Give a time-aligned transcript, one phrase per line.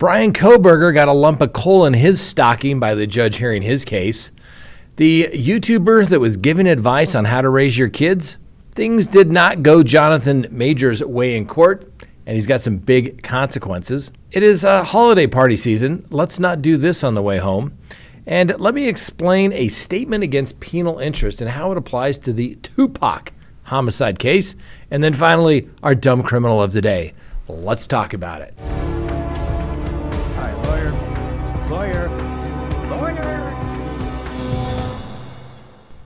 [0.00, 3.84] Bryan Kohberger got a lump of coal in his stocking by the judge hearing his
[3.84, 4.30] case.
[4.96, 8.38] The YouTuber that was giving advice on how to raise your kids,
[8.72, 11.86] things did not go Jonathan Majors' way in court,
[12.24, 14.10] and he's got some big consequences.
[14.30, 16.06] It is a holiday party season.
[16.08, 17.76] Let's not do this on the way home.
[18.26, 22.54] And let me explain a statement against penal interest and how it applies to the
[22.62, 24.54] Tupac homicide case.
[24.90, 27.12] And then finally, our dumb criminal of the day.
[27.48, 28.54] Let's talk about it.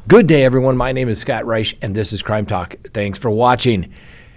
[0.07, 0.77] Good day, everyone.
[0.77, 2.77] My name is Scott Reich, and this is Crime Talk.
[2.93, 3.91] Thanks for watching.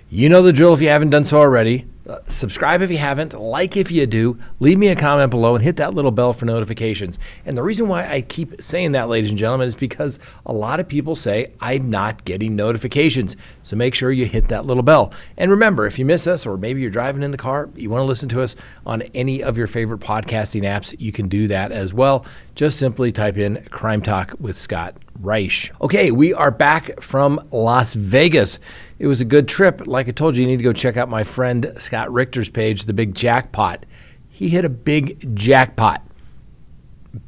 [0.10, 1.86] You know the drill if you haven't done so already.
[2.08, 5.64] Uh, subscribe if you haven't, like if you do, leave me a comment below and
[5.66, 7.20] hit that little bell for notifications.
[7.46, 10.80] And the reason why I keep saying that, ladies and gentlemen, is because a lot
[10.80, 13.36] of people say I'm not getting notifications.
[13.64, 15.12] So make sure you hit that little bell.
[15.36, 18.04] And remember, if you miss us, or maybe you're driving in the car, you want
[18.04, 21.74] to listen to us on any of your favorite podcasting apps, you can do that
[21.74, 22.26] as well.
[22.56, 25.72] Just simply type in Crime Talk with Scott Reich.
[25.82, 28.60] Okay, we are back from Las Vegas.
[29.00, 29.88] It was a good trip.
[29.88, 32.86] Like I told you, you need to go check out my friend Scott Richter's page,
[32.86, 33.86] The Big Jackpot.
[34.30, 36.04] He hit a big jackpot.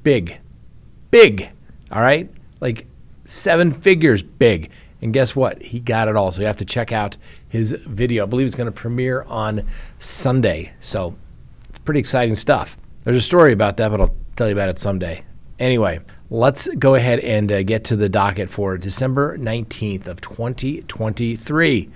[0.04, 0.38] Big.
[1.10, 1.50] Big.
[1.92, 2.30] All right?
[2.60, 2.86] Like
[3.26, 4.72] seven figures big.
[5.02, 5.62] And guess what?
[5.62, 6.32] He got it all.
[6.32, 8.24] So you have to check out his video.
[8.24, 9.66] I believe it's going to premiere on
[10.00, 10.72] Sunday.
[10.82, 11.16] So
[11.70, 12.78] it's pretty exciting stuff.
[13.06, 15.24] There's a story about that, but I'll tell you about it someday.
[15.58, 21.90] Anyway, let's go ahead and uh, get to the docket for December 19th of 2023.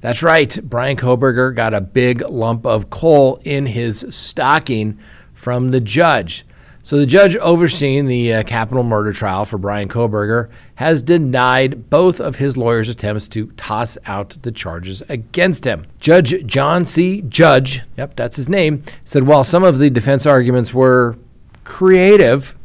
[0.00, 0.58] That's right.
[0.62, 4.98] Bryan Kohberger got a big lump of coal in his stocking
[5.32, 6.44] from the judge.
[6.82, 12.20] So the judge overseeing the uh, capital murder trial for Bryan Kohberger has denied both
[12.20, 15.86] of his lawyers' attempts to toss out the charges against him.
[16.00, 17.22] Judge John C.
[17.22, 21.18] Judge, yep, that's his name, said while some of the defense arguments were
[21.64, 22.56] creative,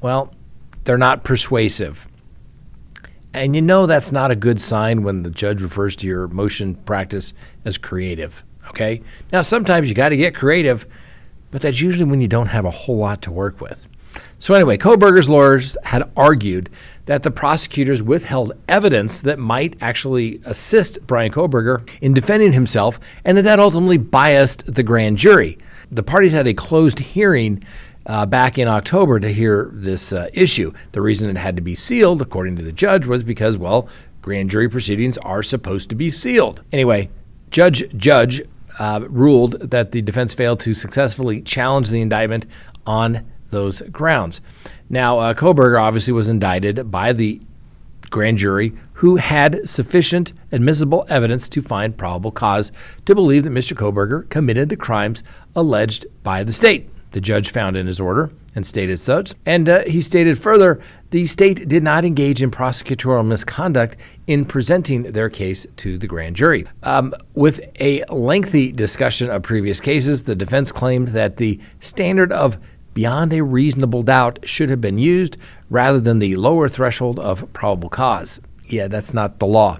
[0.00, 0.32] well,
[0.86, 2.08] they're not persuasive.
[3.34, 6.74] And you know that's not a good sign when the judge refers to your motion
[6.74, 7.34] practice
[7.66, 8.42] as creative.
[8.68, 9.02] Okay?
[9.30, 10.86] Now, sometimes you got to get creative,
[11.50, 13.86] but that's usually when you don't have a whole lot to work with.
[14.38, 16.70] So, anyway, Kohberger's lawyers had argued
[17.06, 23.36] that the prosecutors withheld evidence that might actually assist Bryan Kohberger in defending himself, and
[23.36, 25.58] that that ultimately biased the grand jury.
[25.90, 27.62] The parties had a closed hearing
[28.06, 30.72] uh, back in October to hear this uh, issue.
[30.92, 33.88] The reason it had to be sealed, according to the judge, was because, well,
[34.22, 36.62] grand jury proceedings are supposed to be sealed.
[36.72, 37.10] Anyway,
[37.50, 38.42] Judge Judge
[38.78, 42.46] uh, ruled that the defense failed to successfully challenge the indictment
[42.86, 44.40] on those grounds.
[44.88, 47.40] Now, uh, Kohberger obviously was indicted by the
[48.10, 52.70] grand jury who had sufficient admissible evidence to find probable cause
[53.04, 53.76] to believe that Mr.
[53.76, 55.22] Kohberger committed the crimes
[55.54, 59.32] alleged by the state the judge found in his order and stated such.
[59.46, 60.82] And uh, he stated further
[61.12, 63.96] the state did not engage in prosecutorial misconduct
[64.26, 66.66] in presenting their case to the grand jury.
[66.82, 72.58] Um, with a lengthy discussion of previous cases, the defense claimed that the standard of
[72.92, 75.38] beyond a reasonable doubt should have been used
[75.70, 78.40] rather than the lower threshold of probable cause.
[78.68, 79.78] Yeah, that's not the law.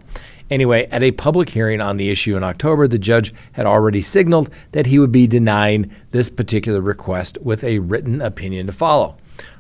[0.51, 4.49] Anyway, at a public hearing on the issue in October, the judge had already signaled
[4.73, 9.17] that he would be denying this particular request with a written opinion to follow.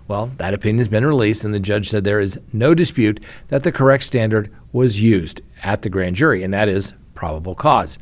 [0.08, 3.64] Well, that opinion has been released, and the judge said there is no dispute that
[3.64, 7.98] the correct standard was used at the grand jury, and that is probable cause.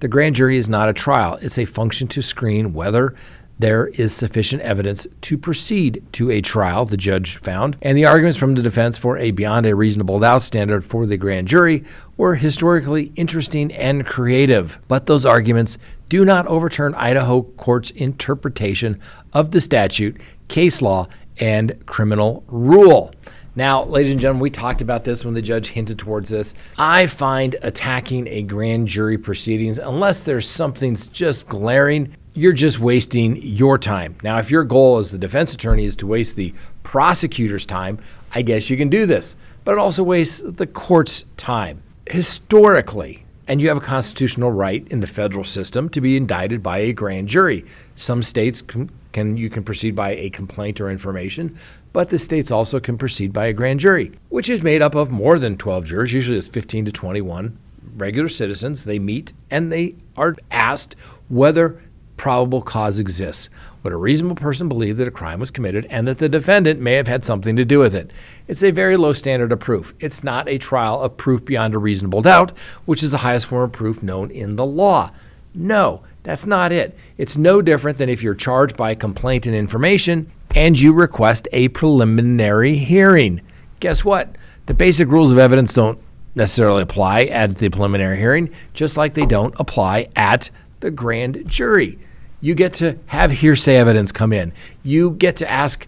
[0.00, 3.14] The grand jury is not a trial, it's a function to screen whether
[3.58, 8.38] there is sufficient evidence to proceed to a trial, the judge found, and the arguments
[8.38, 11.84] from the defense for a beyond a reasonable doubt standard for the grand jury
[12.18, 14.78] were historically interesting and creative.
[14.88, 15.78] But those arguments
[16.08, 19.00] do not overturn Idaho court's interpretation
[19.32, 21.08] of the statute, case law,
[21.38, 23.12] and criminal rule.
[23.54, 26.52] Now, ladies and gentlemen, we talked about this when the judge hinted towards this.
[26.76, 33.40] I find attacking a grand jury proceedings, unless there's something just glaring, you're just wasting
[33.42, 34.16] your time.
[34.22, 37.98] Now, if your goal as the defense attorney is to waste the prosecutor's time,
[38.32, 39.36] I guess you can do this.
[39.64, 41.82] But it also wastes the court's time.
[42.06, 46.78] Historically, and you have a constitutional right in the federal system to be indicted by
[46.78, 47.64] a grand jury.
[47.94, 51.58] Some states can, can, you can proceed by a complaint or information,
[51.92, 55.10] but the states also can proceed by a grand jury, which is made up of
[55.10, 56.12] more than 12 jurors.
[56.12, 57.58] Usually it's 15 to 21
[57.96, 58.84] regular citizens.
[58.84, 60.96] They meet and they are asked
[61.28, 61.80] whether
[62.16, 63.48] probable cause exists.
[63.82, 66.94] Would a reasonable person believe that a crime was committed and that the defendant may
[66.94, 68.12] have had something to do with it?
[68.48, 69.94] It's a very low standard of proof.
[70.00, 73.64] It's not a trial of proof beyond a reasonable doubt, which is the highest form
[73.64, 75.12] of proof known in the law.
[75.54, 76.98] No, That's not it.
[77.18, 81.68] It's no different than if you're charged by complaint and information and you request a
[81.68, 83.42] preliminary hearing.
[83.78, 84.36] Guess what?
[84.66, 86.00] The basic rules of evidence don't
[86.34, 91.98] necessarily apply at the preliminary hearing, just like they don't apply at the grand jury.
[92.46, 94.52] You get to have hearsay evidence come in.
[94.84, 95.84] You get to ask,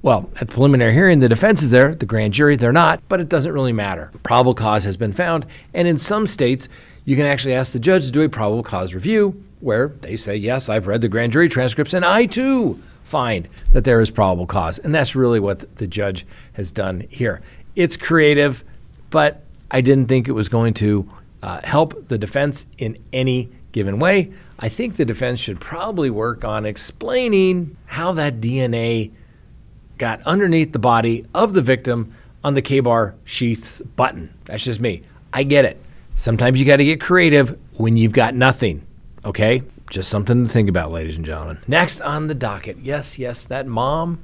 [0.00, 3.20] well, at the preliminary hearing, the defense is there, the grand jury, they're not, but
[3.20, 4.10] it doesn't really matter.
[4.22, 5.44] Probable cause has been found,
[5.74, 6.70] and in some states,
[7.04, 10.36] you can actually ask the judge to do a probable cause review where they say,
[10.36, 14.46] Yes, I've read the grand jury transcripts, and I too find that there is probable
[14.46, 14.78] cause.
[14.78, 16.24] And that's really what the judge
[16.54, 17.42] has done here.
[17.76, 18.64] It's creative,
[19.10, 21.10] but I didn't think it was going to
[21.42, 24.32] uh, help the defense in any given way.
[24.58, 29.12] I think the defense should probably work on explaining how that DNA
[29.98, 32.12] got underneath the body of the victim
[32.42, 34.34] on the Ka-Bar sheath's button.
[34.46, 35.02] That's just me.
[35.32, 35.80] I get it.
[36.16, 38.86] Sometimes you got to get creative when you've got nothing.
[39.24, 39.62] Okay?
[39.90, 41.58] Just something to think about, ladies and gentlemen.
[41.66, 42.78] Next on the docket.
[42.78, 44.22] Yes, yes, that mom,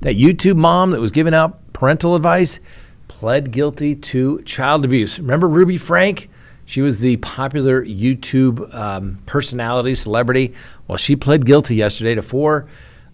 [0.00, 2.60] that YouTube mom that was giving out parental advice,
[3.08, 5.18] pled guilty to child abuse.
[5.18, 6.28] Remember Ruby Frank?
[6.66, 10.52] She was the popular YouTube um, personality, celebrity.
[10.88, 12.66] Well, she pled guilty yesterday to four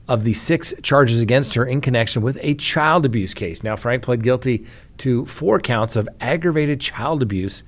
[0.09, 3.63] of the six charges against her in connection with a child abuse case.
[3.63, 4.67] Now, Frank pled guilty
[4.99, 7.63] to four counts of aggravated child abuse,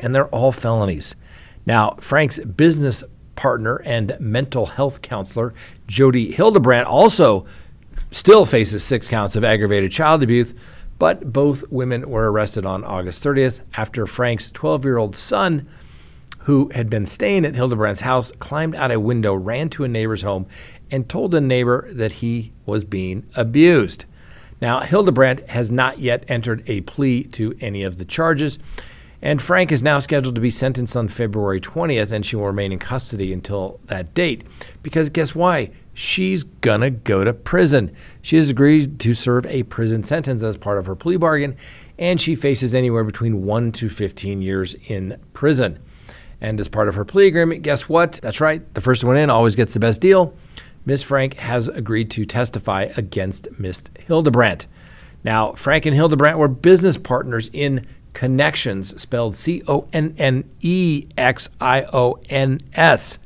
[0.00, 1.14] and they're all felonies.
[1.66, 3.04] Now, Frank's business
[3.34, 5.52] partner and mental health counselor,
[5.86, 7.46] Jodi Hildebrandt, also
[8.10, 10.54] still faces six counts of aggravated child abuse
[10.98, 15.68] but both women were arrested on August 30th after Frank's 12 year old son,
[16.40, 20.22] who had been staying at Hildebrandt's house, climbed out a window, ran to a neighbor's
[20.22, 20.46] home,
[20.90, 24.04] and told a neighbor that he was being abused.
[24.60, 28.58] Now, Hildebrandt has not yet entered a plea to any of the charges,
[29.20, 32.72] and Frank is now scheduled to be sentenced on February 20th, and she will remain
[32.72, 34.44] in custody until that date.
[34.82, 35.70] Because guess why?
[35.96, 37.90] She's going to go to prison.
[38.20, 41.56] She has agreed to serve a prison sentence as part of her plea bargain,
[41.98, 45.78] and she faces anywhere between 1 to 15 years in prison.
[46.40, 48.20] And as part of her plea agreement, guess what?
[48.22, 50.34] That's right, the first one in always gets the best deal.
[50.84, 54.66] Miss Frank has agreed to testify against Miss Hildebrandt.
[55.24, 61.06] Now, Frank and Hildebrandt were business partners in Connexions, spelled C O N N E
[61.18, 63.18] X I O N S.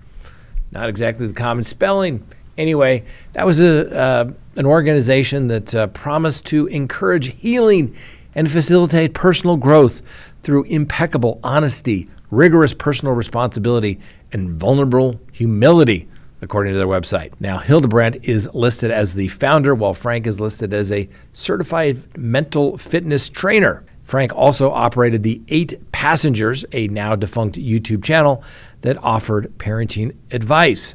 [0.70, 2.26] Not exactly the common spelling.
[2.60, 3.02] Anyway,
[3.32, 7.96] that was a, uh, an organization that uh, promised to encourage healing
[8.34, 10.02] and facilitate personal growth
[10.42, 13.98] through impeccable honesty, rigorous personal responsibility,
[14.32, 16.06] and vulnerable humility,
[16.42, 17.32] according to their website.
[17.40, 22.76] Now, Hildebrandt is listed as the founder, while Frank is listed as a certified mental
[22.76, 23.86] fitness trainer.
[24.04, 28.44] Frank also operated the Eight Passengers, a now defunct YouTube channel
[28.82, 30.94] that offered parenting advice.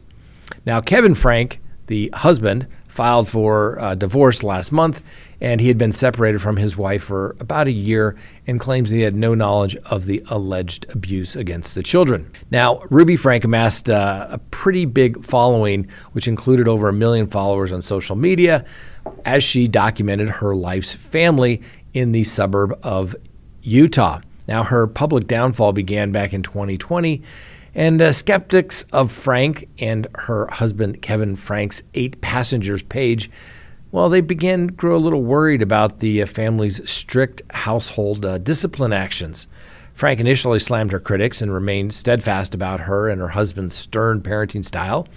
[0.65, 5.03] Now, Kevin Frank, the husband, filed for uh, divorce last month,
[5.41, 8.15] and he had been separated from his wife for about a year
[8.47, 12.31] and claims he had no knowledge of the alleged abuse against the children.
[12.51, 17.71] Now, Ruby Frank amassed uh, a pretty big following, which included over a million followers
[17.71, 18.63] on social media,
[19.25, 21.61] as she documented her life's family
[21.93, 23.13] in the suburb of
[23.61, 24.21] Utah.
[24.47, 27.21] Now, her public downfall began back in 2020
[27.75, 33.29] and uh, skeptics of Frank and her husband Kevin Frank's eight passengers page,
[33.91, 38.37] well, they began to grow a little worried about the uh, family's strict household uh,
[38.37, 39.47] discipline actions.
[39.93, 44.65] Frank initially slammed her critics and remained steadfast about her and her husband's stern parenting
[44.65, 45.07] style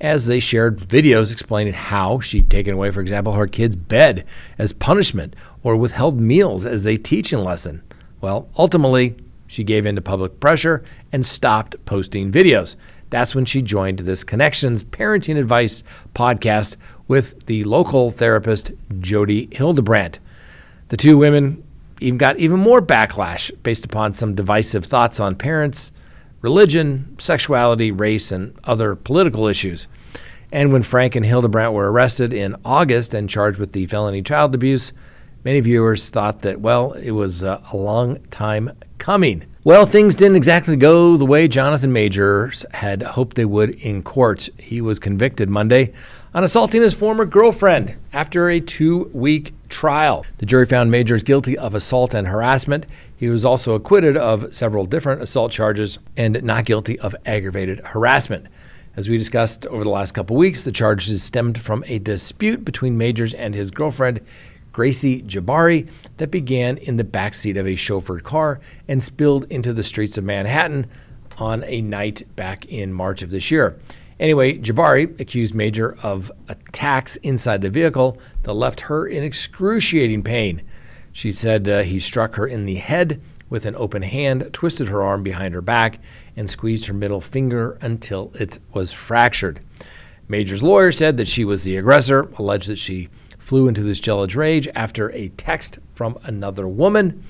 [0.00, 4.24] as they shared videos explaining how she'd taken away, for example, her kid's bed
[4.58, 7.82] as punishment or withheld meals as a teaching lesson.
[8.20, 9.16] Well, ultimately,
[9.52, 10.82] she gave in to public pressure
[11.12, 12.74] and stopped posting videos.
[13.10, 15.82] That's when she joined this Connexions Parenting Advice
[16.14, 20.20] podcast with the local therapist Jodi Hildebrandt.
[20.88, 21.62] The two women
[22.00, 25.92] even got even more backlash based upon some divisive thoughts on parents,
[26.40, 29.86] religion, sexuality, race, and other political issues.
[30.50, 34.54] And when Frank and Hildebrandt were arrested in August and charged with the felony child
[34.54, 34.94] abuse,
[35.44, 39.44] many viewers thought that, well, it was uh, a long time coming.
[39.64, 44.48] Well, things didn't exactly go the way Jonathan Majors had hoped they would in court.
[44.58, 45.92] He was convicted Monday
[46.34, 50.26] on assaulting his former girlfriend after a two week trial.
[50.38, 52.86] The jury found Majors guilty of assault and harassment.
[53.16, 58.46] He was also acquitted of several different assault charges and not guilty of aggravated harassment.
[58.94, 62.98] As we discussed over the last couple weeks, the charges stemmed from a dispute between
[62.98, 64.20] Majors and his girlfriend,
[64.72, 69.82] Gracie Jabbari that began in the backseat of a chauffeured car and spilled into the
[69.82, 70.86] streets of Manhattan
[71.38, 73.78] on a night back in March of this year.
[74.18, 80.62] Anyway, Jabbari accused Major of attacks inside the vehicle that left her in excruciating pain.
[81.12, 85.02] She said uh, he struck her in the head with an open hand, twisted her
[85.02, 85.98] arm behind her back,
[86.36, 89.60] and squeezed her middle finger until it was fractured.
[90.28, 93.10] Major's lawyer said that she was the aggressor, alleged that she
[93.42, 97.22] flew into this jealous rage after a text from another woman,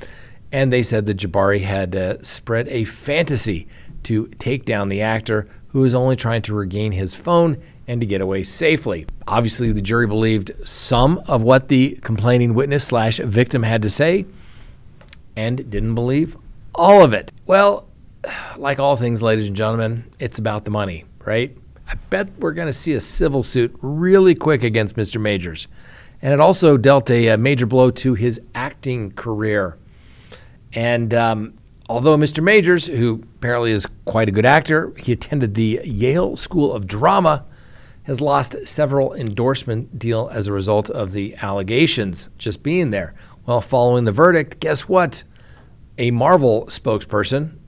[0.52, 3.66] and they said that Jabbari had uh, spread a fantasy
[4.04, 8.06] to take down the actor who was only trying to regain his phone and to
[8.06, 9.06] get away safely.
[9.26, 14.26] Obviously, the jury believed some of what the complaining witness slash victim had to say
[15.34, 16.36] and didn't believe
[16.74, 17.32] all of it.
[17.46, 17.88] Well,
[18.56, 21.56] like all things, ladies and gentlemen, it's about the money, right?
[21.88, 25.20] I bet we're going to see a civil suit really quick against Mr.
[25.20, 25.68] Majors.
[26.22, 29.76] And it also dealt a, a major blow to his acting career.
[30.72, 31.54] And um,
[31.88, 32.42] although Mr.
[32.42, 37.44] Majors, who apparently is quite a good actor, he attended the Yale School of Drama,
[38.04, 43.14] has lost several endorsement deal as a result of the allegations just being there.
[43.46, 45.24] Well, following the verdict, guess what?
[45.98, 47.58] A Marvel spokesperson,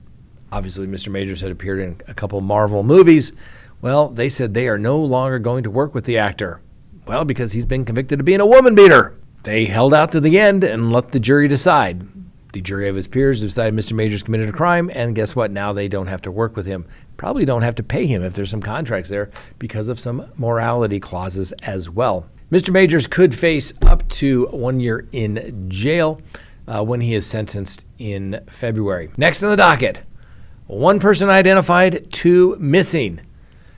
[0.51, 1.09] obviously Mr.
[1.09, 3.33] Majors had appeared in a couple Marvel movies.
[3.81, 6.61] Well, they said they are no longer going to work with the actor.
[7.05, 9.15] Well, because he's been convicted of being a woman beater.
[9.43, 12.07] They held out to the end and let the jury decide.
[12.53, 13.93] The jury of his peers decided Mr.
[13.93, 15.51] Majors committed a crime, and guess what?
[15.51, 16.85] Now they don't have to work with him.
[17.17, 20.99] Probably don't have to pay him if there's some contracts there because of some morality
[20.99, 22.25] clauses as well.
[22.51, 22.71] Mr.
[22.71, 26.21] Majors could face up to one year in jail
[26.67, 29.11] uh, when he is sentenced in February.
[29.17, 30.01] Next on the docket
[30.67, 33.21] one person identified, two missing.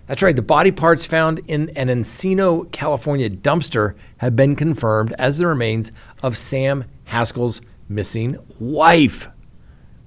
[0.08, 5.38] That's right, the body parts found in an Encino, California dumpster have been confirmed as
[5.38, 5.92] the remains
[6.24, 7.60] of Sam Haskell's
[7.90, 9.28] missing wife.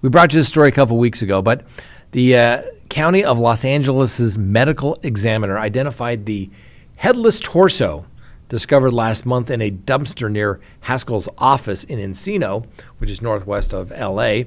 [0.00, 1.66] We brought you this story a couple weeks ago, but
[2.12, 6.48] the uh, County of Los Angeles' medical examiner identified the
[6.96, 8.06] headless torso
[8.48, 12.66] discovered last month in a dumpster near Haskell's office in Encino,
[12.98, 14.44] which is northwest of LA,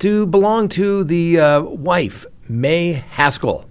[0.00, 3.64] to belong to the uh, wife, May Haskell.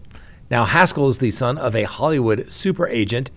[0.50, 3.30] Now, Haskell is the son of a Hollywood super agent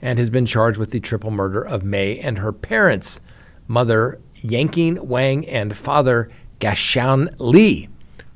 [0.00, 3.20] and has been charged with the triple murder of May and her parents,
[3.66, 7.88] mother Yanqing Wang and father Gaoshan Li,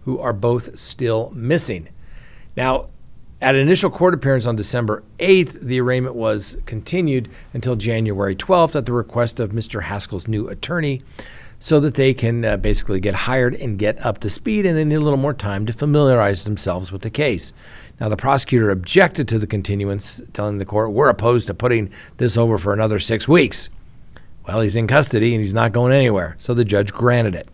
[0.02, 1.88] who are both still missing.
[2.56, 2.88] Now,
[3.40, 8.74] at an initial court appearance on December 8th, the arraignment was continued until January 12th
[8.74, 9.82] at the request of Mr.
[9.82, 11.02] Haskell's new attorney
[11.60, 14.84] so that they can uh, basically get hired and get up to speed and they
[14.84, 17.52] need a little more time to familiarize themselves with the case.
[18.00, 22.36] Now, the prosecutor objected to the continuance, telling the court, We're opposed to putting this
[22.36, 23.68] over for another six weeks.
[24.46, 27.48] Well, he's in custody and he's not going anywhere, so the judge granted it.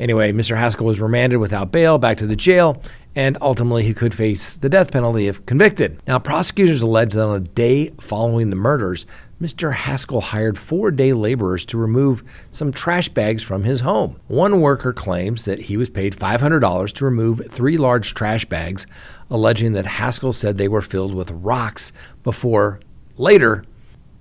[0.00, 0.56] Anyway, Mr.
[0.56, 2.80] Haskell was remanded without bail back to the jail,
[3.16, 6.00] and ultimately he could face the death penalty if convicted.
[6.06, 9.06] Now, prosecutors allege that on the day following the murders,
[9.42, 9.72] Mr.
[9.72, 14.18] Haskell hired four day laborers to remove some trash bags from his home.
[14.28, 18.86] One worker claims that he was paid $500 to remove three large trash bags,
[19.30, 21.92] alleging that Haskell said they were filled with rocks
[22.22, 22.80] before
[23.16, 23.64] later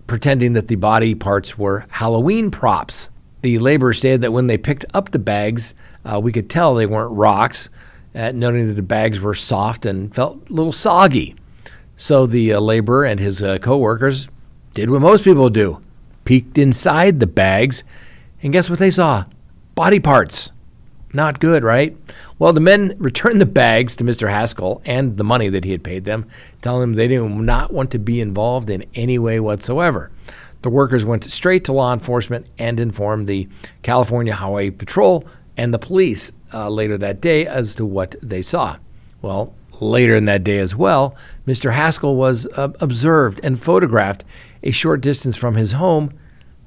[0.08, 3.10] pretending that the body parts were Halloween props.
[3.42, 6.86] The laborers stated that when they picked up the bags, uh, we could tell they
[6.86, 7.70] weren't rocks,
[8.16, 11.36] uh, noting that the bags were soft and felt a little soggy.
[11.98, 14.28] So the uh, laborer and his uh, co-workers
[14.74, 15.82] did what most people do:
[16.26, 17.84] peeked inside the bags,
[18.42, 19.26] and guess what they saw?
[19.76, 20.52] Body parts.
[21.17, 21.97] Not good, right?
[22.38, 24.29] Well, the men returned the bags to Mr.
[24.29, 26.27] Haskell and the money that he had paid them,
[26.62, 30.12] telling them they did not want to be involved in any way whatsoever.
[30.62, 33.47] The workers went straight to law enforcement and informed the
[33.81, 35.25] California Highway Patrol
[35.57, 38.77] and the police uh, later that day as to what they saw.
[39.24, 41.15] Well, later in that day as well,
[41.47, 41.74] Mr.
[41.74, 44.24] Haskell was uh, observed and photographed
[44.62, 46.13] a short distance from his home,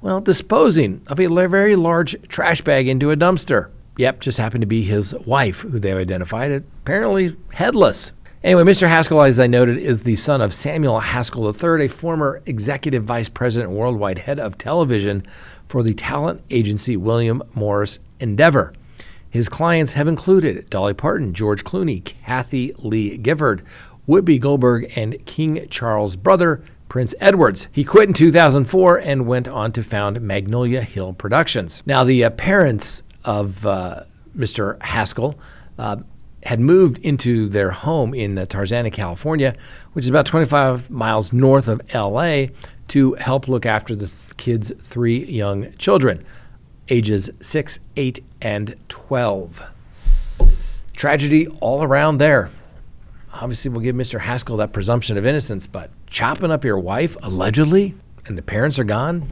[0.00, 3.70] well, disposing of a very large trash bag into a dumpster.
[4.00, 8.12] Yep, just happened to be his wife, who they've identified, apparently headless.
[8.42, 8.88] Anyway, Mr.
[8.88, 13.28] Haskell, as I noted, is the son of Samuel Haskell III, a former executive vice
[13.28, 15.26] president, worldwide head of television
[15.68, 18.72] for the talent agency William Morris Endeavor.
[19.28, 23.62] His clients have included Dolly Parton, George Clooney, Kathie Lee Gifford,
[24.08, 27.68] Whoopi Goldberg, and King Charles' brother, Prince Edwards.
[27.70, 31.82] He quit in 2004 and went on to found Magnolia Hill Productions.
[31.84, 34.04] Now, the uh, parents of uh,
[34.36, 34.80] Mr.
[34.82, 35.38] Haskell
[35.78, 35.96] uh,
[36.42, 39.54] had moved into their home in uh, Tarzana, California,
[39.92, 42.46] which is about 25 miles north of LA,
[42.88, 46.24] to help look after the th- kids' three young children,
[46.88, 49.62] ages 6, 8, and 12.
[50.96, 52.50] Tragedy all around there.
[53.32, 54.18] Obviously, we'll give Mr.
[54.18, 57.94] Haskell that presumption of innocence, but chopping up your wife, allegedly,
[58.26, 59.30] and the parents are gone?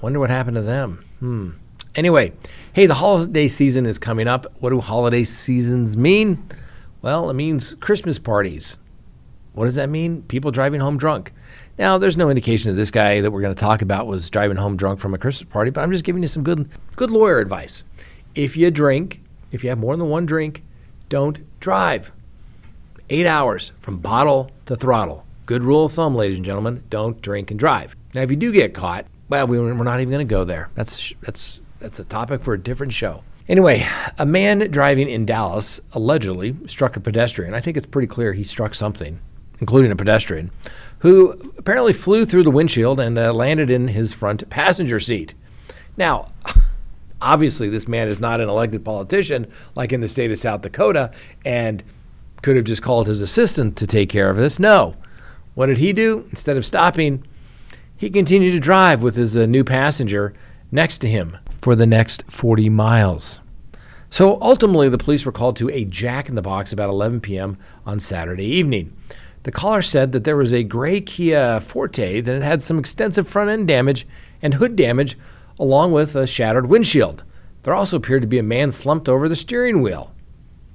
[0.00, 1.04] Wonder what happened to them.
[1.18, 1.50] Hmm.
[1.96, 2.32] Anyway,
[2.72, 4.46] hey, the holiday season is coming up.
[4.60, 6.48] What do holiday seasons mean?
[7.02, 8.78] Well, it means Christmas parties.
[9.54, 10.22] What does that mean?
[10.22, 11.32] People driving home drunk.
[11.78, 14.56] Now, there's no indication that this guy that we're going to talk about was driving
[14.56, 17.40] home drunk from a Christmas party, but I'm just giving you some good, good lawyer
[17.40, 17.82] advice.
[18.36, 19.20] If you drink,
[19.50, 20.62] if you have more than one drink,
[21.08, 22.12] don't drive.
[23.08, 25.26] Eight hours from bottle to throttle.
[25.46, 26.84] Good rule of thumb, ladies and gentlemen.
[26.88, 27.96] Don't drink and drive.
[28.14, 30.70] Now, if you do get caught, well, we, we're not even going to go there.
[30.76, 33.24] That's that's that's a topic for a different show.
[33.48, 33.84] Anyway,
[34.18, 37.52] a man driving in Dallas allegedly struck a pedestrian.
[37.52, 39.18] I think it's pretty clear he struck something,
[39.58, 40.52] including a pedestrian,
[40.98, 45.34] who apparently flew through the windshield and uh, landed in his front passenger seat.
[45.96, 46.30] Now,
[47.20, 51.10] obviously, this man is not an elected politician like in the state of South Dakota
[51.44, 51.82] and
[52.42, 54.60] could have just called his assistant to take care of this.
[54.60, 54.94] No.
[55.54, 56.26] What did he do?
[56.30, 57.24] Instead of stopping,
[57.96, 60.34] he continued to drive with his uh, new passenger
[60.70, 63.40] next to him for the next 40 miles.
[64.10, 67.56] So ultimately, the police were called to a jack in the box about 11 p.m.
[67.86, 68.96] on Saturday evening.
[69.44, 73.50] The caller said that there was a gray Kia Forte that had some extensive front
[73.50, 74.06] end damage
[74.42, 75.16] and hood damage,
[75.58, 77.22] along with a shattered windshield.
[77.62, 80.12] There also appeared to be a man slumped over the steering wheel.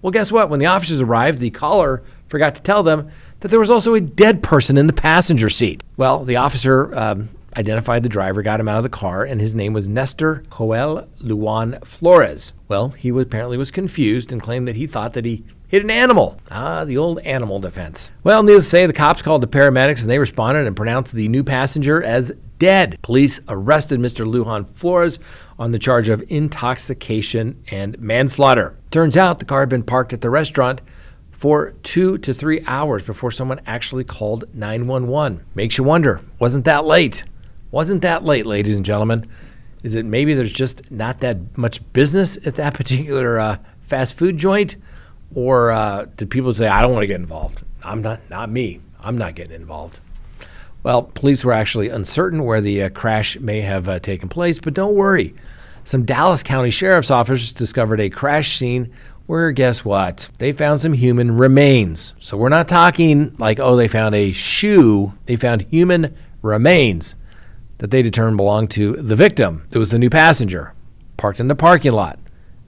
[0.01, 0.49] Well, guess what?
[0.49, 4.01] When the officers arrived, the caller forgot to tell them that there was also a
[4.01, 5.83] dead person in the passenger seat.
[5.97, 9.55] Well, the officer um, identified the driver, got him out of the car, and his
[9.55, 12.53] name was Nestor Joel Lujan Flores.
[12.67, 15.89] Well, he was, apparently was confused and claimed that he thought that he hit an
[15.89, 16.37] animal.
[16.51, 18.11] Ah, the old animal defense.
[18.23, 21.27] Well, needless to say, the cops called the paramedics and they responded and pronounced the
[21.27, 22.97] new passenger as dead.
[23.01, 24.25] Police arrested Mr.
[24.25, 25.19] Lujan Flores
[25.57, 28.77] on the charge of intoxication and manslaughter.
[28.91, 30.81] Turns out the car had been parked at the restaurant
[31.31, 35.43] for two to three hours before someone actually called 911.
[35.53, 37.23] Makes you wonder, wasn't that late?
[37.75, 39.27] Wasn't that late, ladies and gentlemen?
[39.83, 44.37] Is it maybe there's just not that much business at that particular uh, fast food
[44.37, 44.77] joint?
[45.33, 47.63] Or uh, did people say, I don't want to get involved?
[47.83, 48.79] I'm not, not me.
[49.01, 49.99] I'm not getting involved.
[50.83, 54.73] Well, police were actually uncertain where the uh, crash may have uh, taken place, but
[54.73, 55.35] don't worry.
[55.83, 58.93] Some Dallas County Sheriff's officers discovered a crash scene
[59.25, 60.29] where, guess what?
[60.37, 62.13] They found some human remains.
[62.19, 65.11] So we're not talking like, oh, they found a shoe.
[65.25, 67.17] They found human remains
[67.77, 69.67] that they determined belonged to the victim.
[69.71, 70.73] It was the new passenger
[71.17, 72.19] parked in the parking lot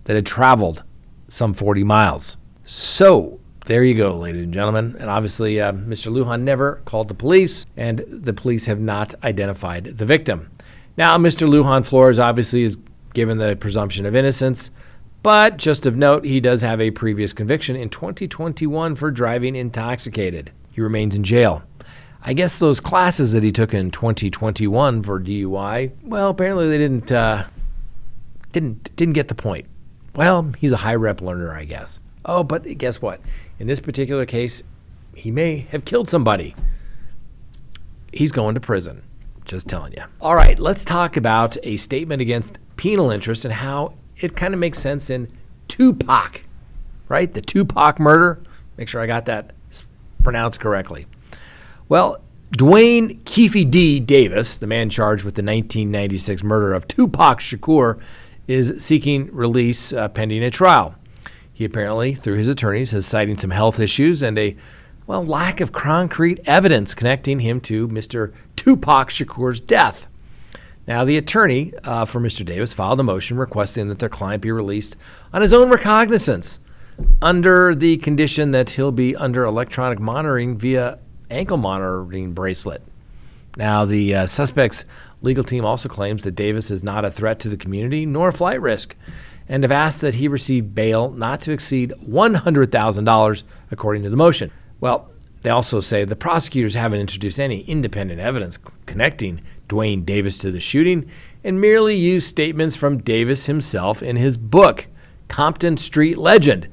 [0.05, 0.83] that had traveled
[1.29, 2.37] some 40 miles.
[2.65, 4.95] So there you go, ladies and gentlemen.
[4.99, 6.11] And obviously, uh, Mr.
[6.11, 10.49] Lujan never called the police, and the police have not identified the victim.
[10.95, 11.47] Now, Mr.
[11.47, 12.77] Lujan Flores obviously is
[13.13, 14.69] given the presumption of innocence,
[15.21, 20.51] but just of note, he does have a previous conviction in 2021 for driving intoxicated.
[20.71, 21.63] He remains in jail.
[22.27, 27.09] I guess those classes that he took in 2021 for DUI, well, apparently they didn't
[27.09, 27.45] uh,
[28.51, 29.65] didn't didn't get the point.
[30.13, 32.01] Well, he's a high rep learner, I guess.
[32.25, 33.21] Oh, but guess what?
[33.59, 34.61] In this particular case,
[35.15, 36.53] he may have killed somebody.
[38.11, 39.03] He's going to prison.
[39.45, 40.03] Just telling you.
[40.19, 44.59] All right, let's talk about a statement against penal interest and how it kind of
[44.59, 45.31] makes sense in
[45.69, 46.43] Tupac,
[47.07, 47.33] right?
[47.33, 48.43] The Tupac murder.
[48.75, 49.53] Make sure I got that
[50.23, 51.07] pronounced correctly.
[51.89, 52.21] Well,
[52.51, 54.01] Duane Keffe D.
[54.01, 57.99] Davis, the man charged with the 1996 murder of Tupac Shakur,
[58.47, 60.95] is seeking release uh, pending a trial.
[61.53, 64.55] He apparently, through his attorneys, is citing some health issues and a
[65.05, 68.33] well lack of concrete evidence connecting him to Mr.
[68.57, 70.07] Tupac Shakur's death.
[70.87, 72.45] Now, the attorney uh, for Mr.
[72.45, 74.97] Davis filed a motion requesting that their client be released
[75.31, 76.59] on his own recognizance
[77.21, 82.81] under the condition that he'll be under electronic monitoring via ankle monitoring bracelet.
[83.57, 84.85] Now, the uh, suspect's
[85.21, 88.33] legal team also claims that Davis is not a threat to the community nor a
[88.33, 88.95] flight risk
[89.49, 94.51] and have asked that he receive bail not to exceed $100,000, according to the motion.
[94.79, 95.09] Well,
[95.41, 100.59] they also say the prosecutors haven't introduced any independent evidence connecting Duane Davis to the
[100.59, 101.09] shooting
[101.43, 104.87] and merely used statements from Davis himself in his book,
[105.27, 106.67] Compton Street Legend,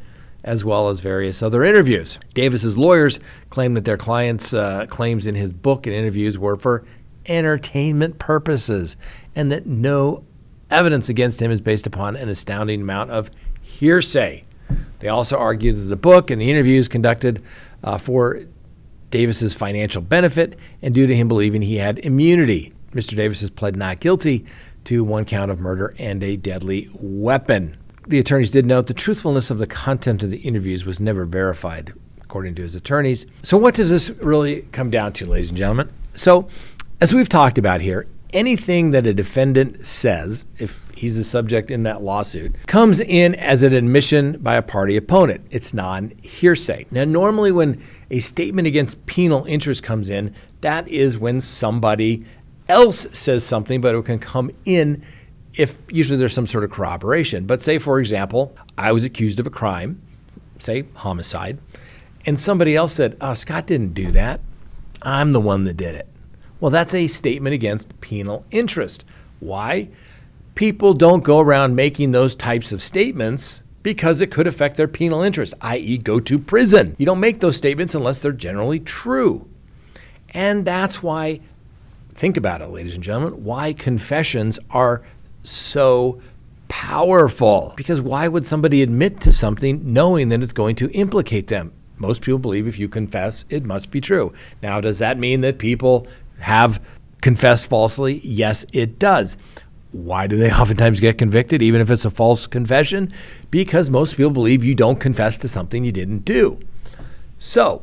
[0.44, 2.18] as well as various other interviews.
[2.34, 3.18] Davis's lawyers
[3.50, 6.84] claim that their client's uh, claims in his book and interviews were for
[7.26, 8.96] entertainment purposes
[9.34, 10.22] and that no
[10.70, 13.30] evidence against him is based upon an astounding amount of
[13.62, 14.44] hearsay.
[15.00, 17.42] They also argue that the book and the interviews conducted
[17.82, 18.40] uh, for
[19.10, 22.72] Davis's financial benefit and due to him believing he had immunity.
[22.92, 23.16] Mr.
[23.16, 24.44] Davis has pled not guilty
[24.84, 27.76] to one count of murder and a deadly weapon.
[28.06, 31.92] The attorneys did note the truthfulness of the content of the interviews was never verified,
[32.20, 33.26] according to his attorneys.
[33.42, 35.90] So, what does this really come down to, ladies and gentlemen?
[36.14, 36.48] So,
[37.00, 41.84] as we've talked about here, anything that a defendant says, if he's the subject in
[41.84, 45.46] that lawsuit, comes in as an admission by a party opponent.
[45.50, 46.86] It's non hearsay.
[46.90, 52.24] Now, normally when a statement against penal interest comes in, that is when somebody
[52.68, 55.02] else says something, but it can come in
[55.56, 57.46] if usually there's some sort of corroboration.
[57.46, 60.00] But say, for example, I was accused of a crime,
[60.58, 61.58] say homicide,
[62.26, 64.40] and somebody else said, Oh, Scott didn't do that.
[65.02, 66.08] I'm the one that did it.
[66.60, 69.04] Well, that's a statement against penal interest.
[69.40, 69.90] Why?
[70.54, 75.22] People don't go around making those types of statements because it could affect their penal
[75.22, 76.96] interest, i.e., go to prison.
[76.96, 79.46] You don't make those statements unless they're generally true.
[80.30, 81.40] And that's why,
[82.14, 85.02] think about it, ladies and gentlemen, why confessions are
[85.44, 86.20] so
[86.68, 87.72] powerful.
[87.76, 91.72] Because why would somebody admit to something knowing that it's going to implicate them?
[91.96, 94.32] Most people believe if you confess, it must be true.
[94.62, 96.82] Now, does that mean that people have
[97.20, 98.20] confessed falsely?
[98.24, 99.36] Yes, it does.
[99.92, 103.12] Why do they oftentimes get convicted, even if it's a false confession?
[103.50, 106.58] Because most people believe you don't confess to something you didn't do.
[107.38, 107.82] So,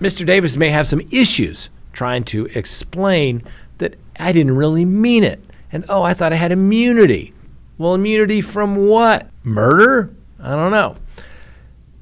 [0.00, 0.26] Mr.
[0.26, 3.42] Davis may have some issues trying to explain
[3.78, 5.42] that I didn't really mean it.
[5.72, 7.32] And oh, I thought I had immunity.
[7.76, 9.28] Well, immunity from what?
[9.44, 10.14] Murder?
[10.40, 10.96] I don't know.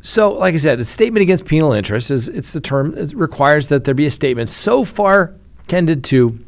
[0.00, 3.68] So, like I said, the statement against penal interest is it's the term it requires
[3.68, 5.34] that there be a statement so far
[5.66, 6.38] tended to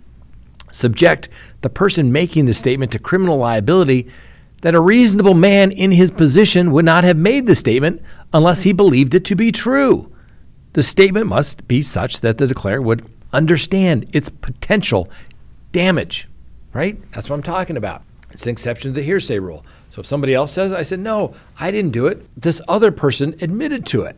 [0.71, 1.29] subject
[1.63, 4.09] the person making the statement to criminal liability
[4.61, 8.03] that a reasonable man in his position would not have made the statement
[8.33, 10.13] unless he believed it to be true.
[10.75, 15.09] The statement must be such that the declarant would understand its potential
[15.73, 16.29] damage,
[16.73, 17.01] right?
[17.13, 18.03] That's what I'm talking about.
[18.31, 19.65] It's an exception to the hearsay rule.
[19.91, 23.35] So if somebody else says, I said, no, I didn't do it, this other person
[23.41, 24.17] admitted to it.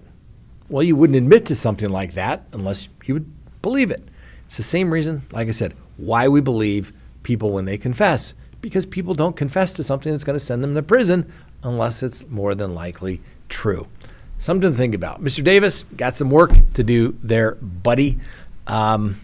[0.69, 3.31] Well, you wouldn't admit to something like that unless you would
[3.63, 4.03] believe it.
[4.47, 8.35] It's the same reason, like I said, why we believe people when they confess.
[8.61, 11.33] Because people don't confess to something that's going to send them to prison
[11.63, 13.87] unless it's more than likely true.
[14.39, 15.23] Something to think about.
[15.23, 15.45] Mr.
[15.45, 18.19] Davis got some work to do there, buddy.
[18.67, 19.21] Um,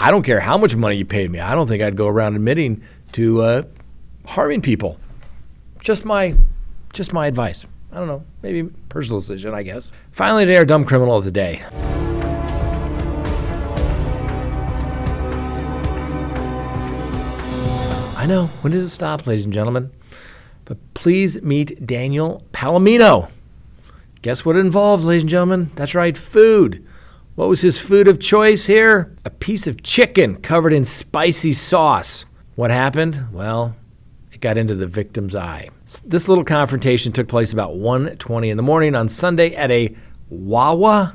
[0.00, 1.40] I don't care how much money you paid me.
[1.40, 2.82] I don't think I'd go around admitting
[3.12, 3.62] to uh,
[4.24, 4.96] harming people.
[5.80, 6.36] Just my,
[6.92, 7.66] just my advice.
[7.90, 8.22] I don't know.
[8.40, 9.90] Maybe personal decision, I guess.
[10.12, 11.64] Finally, today, our dumb criminal of the day.
[18.16, 18.46] I know.
[18.60, 19.90] When does it stop, ladies and gentlemen?
[20.64, 23.30] But please meet Daniel Palomino.
[24.22, 25.72] Guess what it involves, ladies and gentlemen?
[25.74, 26.86] That's right, food.
[27.38, 29.14] What was his food of choice here?
[29.24, 32.24] A piece of chicken covered in spicy sauce.
[32.56, 33.28] What happened?
[33.30, 33.76] Well,
[34.32, 35.70] it got into the victim's eye.
[36.04, 39.94] This little confrontation took place about 1:20 in the morning on Sunday at a
[40.28, 41.14] Wawa.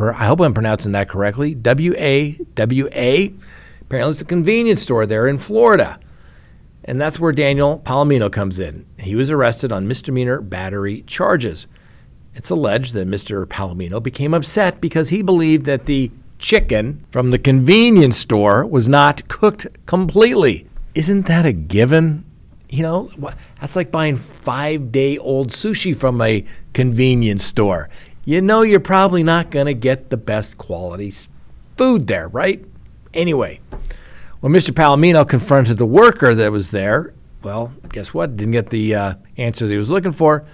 [0.00, 1.52] I hope I'm pronouncing that correctly.
[1.54, 3.34] W A W A.
[3.82, 6.00] Apparently, it's a convenience store there in Florida.
[6.82, 8.86] And that's where Daniel Palomino comes in.
[8.96, 11.66] He was arrested on misdemeanor battery charges.
[12.38, 13.44] It's alleged that Mr.
[13.46, 19.26] Palomino became upset because he believed that the chicken from the convenience store was not
[19.26, 20.68] cooked completely.
[20.94, 22.24] Isn't that a given?
[22.70, 23.10] You know,
[23.60, 27.88] that's like buying five day old sushi from a convenience store.
[28.24, 31.12] You know, you're probably not going to get the best quality
[31.76, 32.64] food there, right?
[33.14, 33.58] Anyway,
[34.38, 34.70] when Mr.
[34.70, 38.36] Palomino confronted the worker that was there, well, guess what?
[38.36, 40.46] Didn't get the uh, answer that he was looking for.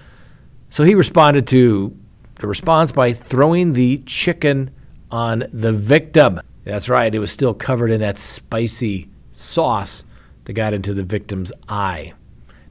[0.75, 1.97] So he responded to
[2.41, 4.71] the response by throwing the chicken
[5.09, 6.41] on the victim.
[6.65, 10.03] That's right, it was still covered in that spicy sauce
[10.43, 12.11] that got into the victim's eye.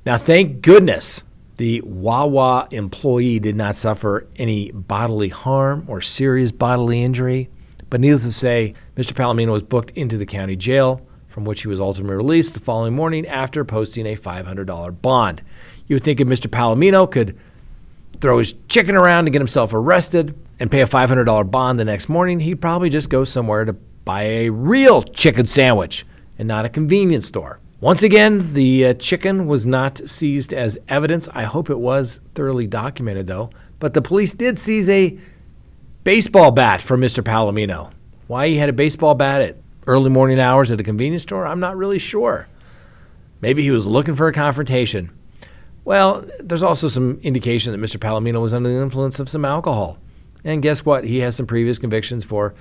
[0.05, 1.23] Now, thank goodness
[1.57, 7.49] the Wawa employee did not suffer any bodily harm or serious bodily injury.
[7.89, 9.15] But needless to say, Mr.
[9.15, 12.93] Palomino was booked into the county jail, from which he was ultimately released the following
[12.93, 15.41] morning after posting a $500 bond.
[15.87, 16.49] You would think if Mr.
[16.49, 17.39] Palomino could
[18.25, 22.09] throw his chicken around to get himself arrested and pay a $500 bond the next
[22.09, 26.07] morning, he'd probably just go somewhere to buy a real chicken sandwich
[26.39, 27.61] and not a convenience store.
[27.83, 31.29] Once again, the uh, chicken was not seized as evidence.
[31.35, 33.51] I hope it was thoroughly documented, though.
[33.79, 35.19] But the police did seize a
[36.03, 37.23] baseball bat from Mr.
[37.23, 37.93] Palomino.
[38.27, 41.61] Why he had a baseball bat at early morning hours at a convenience store, I'm
[41.61, 42.49] not really sure.
[43.43, 45.11] Maybe he was looking for a confrontation.
[45.85, 47.99] Well, there's also some indication that Mr.
[47.99, 49.99] Palomino was under the influence of some alcohol.
[50.45, 51.05] And guess what?
[51.05, 52.55] He has some previous convictions for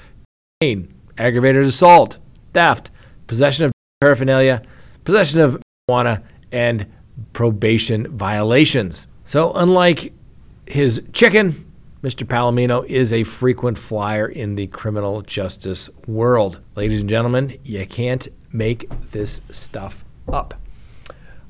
[0.59, 2.17] pain, aggravated assault,
[2.53, 2.91] theft,
[3.27, 4.61] possession of paraphernalia,
[5.03, 6.85] possession of marijuana, and
[7.33, 9.07] probation violations.
[9.25, 10.13] So, unlike
[10.65, 11.71] his chicken,
[12.03, 12.27] Mr.
[12.27, 16.59] Palomino is a frequent flyer in the criminal justice world.
[16.75, 20.53] Ladies and gentlemen, you can't make this stuff up.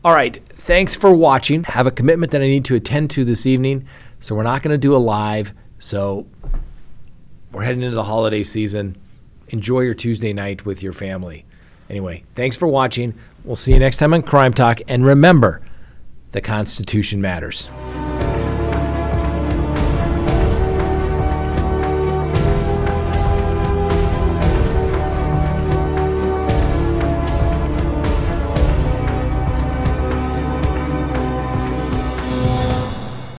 [0.05, 1.63] All right, thanks for watching.
[1.63, 3.87] Have a commitment that I need to attend to this evening,
[4.19, 5.53] so we're not going to do a live.
[5.79, 6.27] So,
[7.53, 8.97] we're heading into the holiday season.
[9.47, 11.45] Enjoy your Tuesday night with your family.
[11.89, 13.13] Anyway, thanks for watching.
[13.45, 14.81] We'll see you next time on Crime Talk.
[14.89, 15.61] And remember,
[16.33, 17.69] the Constitution matters.